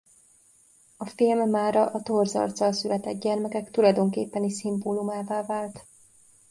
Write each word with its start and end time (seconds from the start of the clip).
A 0.97 1.05
film 1.05 1.49
mára 1.49 1.85
a 1.91 2.01
torz 2.01 2.35
arccal 2.35 2.71
született 2.71 3.19
gyermekek 3.19 3.71
tulajdonképpeni 3.71 4.49
szimbólumává 4.49 5.45
vált. 5.45 5.85